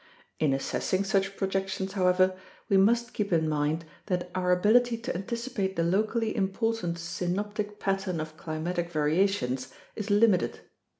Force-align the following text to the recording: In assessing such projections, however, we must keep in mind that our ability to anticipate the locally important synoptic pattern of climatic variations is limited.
In 0.39 0.51
assessing 0.51 1.03
such 1.03 1.37
projections, 1.37 1.91
however, 1.93 2.35
we 2.69 2.75
must 2.75 3.13
keep 3.13 3.31
in 3.31 3.47
mind 3.47 3.85
that 4.07 4.31
our 4.33 4.51
ability 4.51 4.97
to 4.97 5.15
anticipate 5.15 5.75
the 5.75 5.83
locally 5.83 6.35
important 6.35 6.97
synoptic 6.97 7.79
pattern 7.79 8.19
of 8.19 8.35
climatic 8.35 8.89
variations 8.91 9.71
is 9.95 10.09
limited. 10.09 10.61